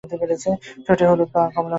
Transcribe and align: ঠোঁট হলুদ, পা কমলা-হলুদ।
ঠোঁট 0.85 0.99
হলুদ, 1.01 1.29
পা 1.33 1.41
কমলা-হলুদ। 1.45 1.69